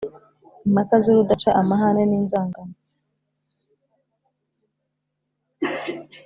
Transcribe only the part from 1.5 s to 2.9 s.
amahane n’inzangano